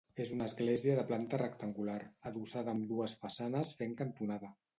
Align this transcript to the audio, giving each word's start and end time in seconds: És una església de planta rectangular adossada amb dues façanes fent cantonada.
És 0.23 0.29
una 0.35 0.45
església 0.51 0.95
de 0.99 1.03
planta 1.11 1.39
rectangular 1.41 1.99
adossada 2.31 2.75
amb 2.75 2.89
dues 2.95 3.15
façanes 3.27 3.77
fent 3.83 3.95
cantonada. 4.03 4.53